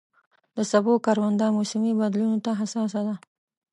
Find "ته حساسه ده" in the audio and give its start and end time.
2.45-3.15